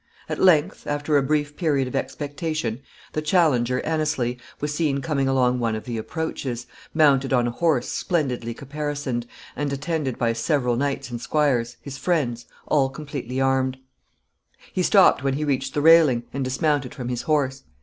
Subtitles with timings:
[0.27, 2.79] At length, after a brief period of expectation,
[3.13, 7.87] the challenger, Anneslie, was seen coming along one of the approaches, mounted on a horse
[7.87, 13.77] splendidly caparisoned, and attended by several knights and squires, his friends, all completely armed.
[13.77, 17.21] [Sidenote: The horse excluded.] He stopped when he reached the railing and dismounted from his
[17.21, 17.61] horse.